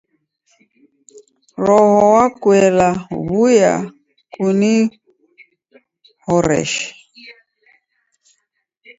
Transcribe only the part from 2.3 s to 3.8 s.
kuela w'uya